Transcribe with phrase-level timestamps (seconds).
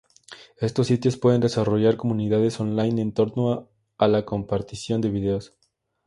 [0.57, 3.69] Estos sitios pueden desarrollar comunidades online en torno
[3.99, 5.53] a la compartición de vídeos.